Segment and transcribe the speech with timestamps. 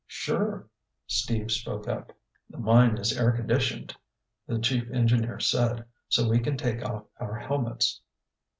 [0.07, 0.67] "Sure!"
[1.05, 2.11] Steve spoke up.
[2.49, 3.95] "The mine is air conditioned,"
[4.47, 8.01] the chief engineer said, "so we can take off our helmets."